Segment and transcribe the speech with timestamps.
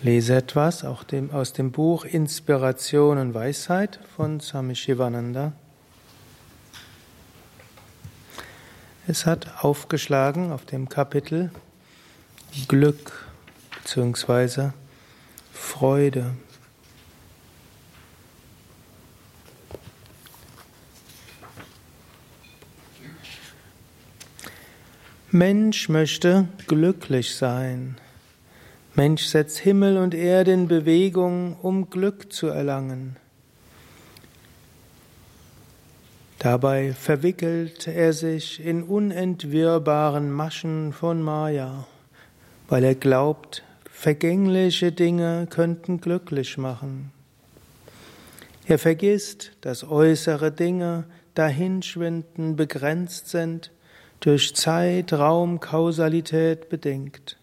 [0.00, 5.52] Lese etwas auch dem, aus dem Buch Inspiration und Weisheit von Swami Shivananda.
[9.08, 11.50] Es hat aufgeschlagen auf dem Kapitel
[12.68, 13.26] Glück
[13.82, 14.70] bzw.
[15.52, 16.36] Freude.
[25.32, 27.96] Mensch möchte glücklich sein.
[28.98, 33.14] Mensch setzt Himmel und Erde in Bewegung, um Glück zu erlangen.
[36.40, 41.86] Dabei verwickelt er sich in unentwirrbaren Maschen von Maya,
[42.68, 47.12] weil er glaubt, vergängliche Dinge könnten glücklich machen.
[48.66, 53.70] Er vergisst, dass äußere Dinge dahinschwinden, begrenzt sind
[54.18, 57.38] durch Zeit, Raum, Kausalität bedingt.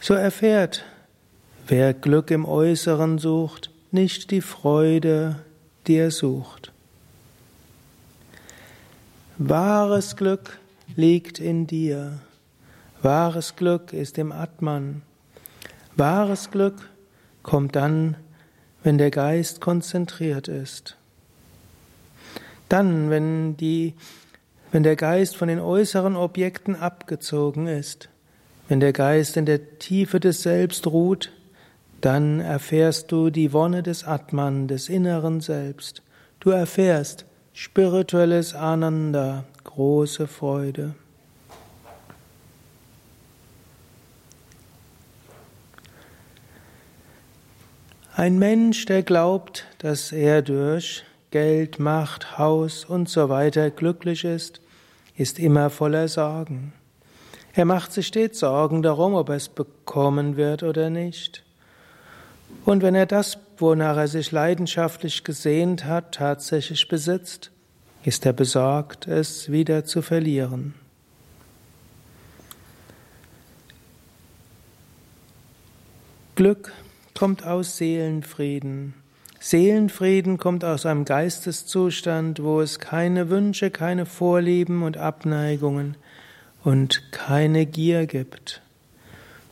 [0.00, 0.84] So erfährt,
[1.66, 5.36] wer Glück im Äußeren sucht, nicht die Freude,
[5.86, 6.72] die er sucht.
[9.38, 10.58] Wahres Glück
[10.96, 12.20] liegt in dir.
[13.02, 15.02] Wahres Glück ist im Atman.
[15.96, 16.88] Wahres Glück
[17.42, 18.16] kommt dann,
[18.82, 20.96] wenn der Geist konzentriert ist.
[22.68, 23.94] Dann, wenn die
[24.70, 28.10] wenn der Geist von den äußeren Objekten abgezogen ist,
[28.68, 31.32] wenn der Geist in der Tiefe des Selbst ruht,
[32.00, 36.02] dann erfährst du die Wonne des Atman, des inneren Selbst.
[36.38, 40.94] Du erfährst spirituelles Ananda, große Freude.
[48.14, 54.60] Ein Mensch, der glaubt, dass er durch Geld, Macht, Haus und so weiter glücklich ist,
[55.16, 56.72] ist immer voller Sorgen.
[57.54, 61.44] Er macht sich stets Sorgen darum, ob er es bekommen wird oder nicht.
[62.64, 67.50] Und wenn er das, wonach er sich leidenschaftlich gesehnt hat, tatsächlich besitzt,
[68.04, 70.74] ist er besorgt, es wieder zu verlieren.
[76.36, 76.72] Glück
[77.14, 78.94] kommt aus Seelenfrieden.
[79.40, 85.96] Seelenfrieden kommt aus einem Geisteszustand, wo es keine Wünsche, keine Vorlieben und Abneigungen
[86.68, 88.60] und keine Gier gibt.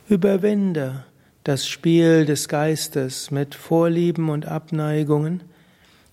[0.07, 1.03] Überwinde
[1.43, 5.41] das Spiel des Geistes mit Vorlieben und Abneigungen,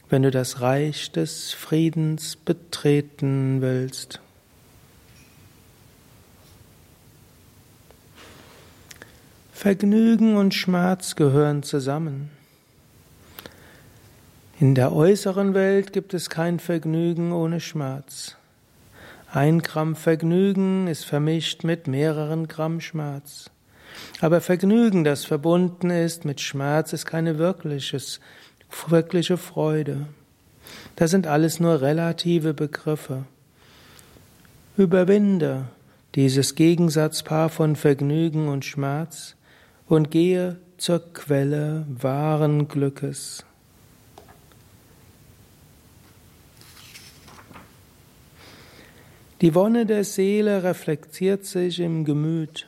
[0.09, 4.21] wenn du das Reich des Friedens betreten willst.
[9.53, 12.31] Vergnügen und Schmerz gehören zusammen.
[14.59, 18.39] In der äußeren Welt gibt es kein Vergnügen ohne Schmerz.
[19.35, 23.51] Ein Gramm Vergnügen ist vermischt mit mehreren Gramm Schmerz.
[24.21, 28.21] Aber Vergnügen, das verbunden ist mit Schmerz, ist keine wirkliches,
[28.87, 30.07] wirkliche Freude.
[30.95, 33.25] Das sind alles nur relative Begriffe.
[34.77, 35.65] Überwinde
[36.15, 39.35] dieses Gegensatzpaar von Vergnügen und Schmerz
[39.89, 43.45] und gehe zur Quelle wahren Glückes.
[49.45, 52.67] Die Wonne der Seele reflektiert sich im Gemüt.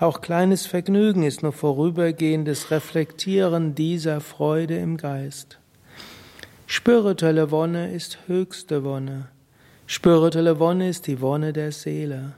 [0.00, 5.60] Auch kleines Vergnügen ist nur vorübergehendes Reflektieren dieser Freude im Geist.
[6.66, 9.28] Spirituelle Wonne ist höchste Wonne.
[9.86, 12.32] Spirituelle Wonne ist die Wonne der Seele.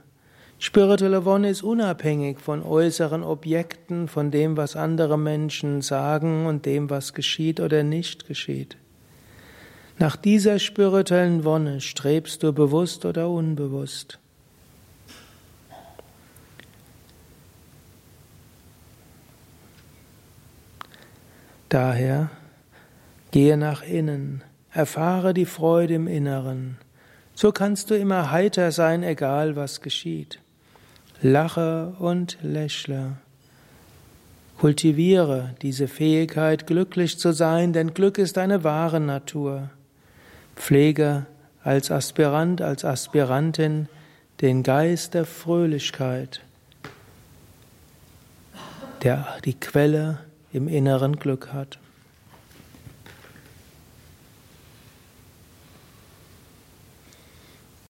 [0.59, 6.91] Spirituelle Wonne ist unabhängig von äußeren Objekten, von dem, was andere Menschen sagen und dem,
[6.91, 8.77] was geschieht oder nicht geschieht.
[9.99, 14.17] Nach dieser spirituellen Wonne strebst du bewusst oder unbewusst.
[21.67, 22.31] Daher
[23.31, 26.77] gehe nach innen, erfahre die Freude im Inneren.
[27.35, 30.39] So kannst du immer heiter sein, egal was geschieht.
[31.21, 33.17] Lache und lächle.
[34.57, 39.69] Kultiviere diese Fähigkeit, glücklich zu sein, denn Glück ist eine wahre Natur.
[40.59, 41.25] Pflege
[41.63, 43.87] als Aspirant, als Aspirantin
[44.41, 46.41] den Geist der Fröhlichkeit,
[49.01, 50.19] der die Quelle
[50.51, 51.79] im inneren Glück hat.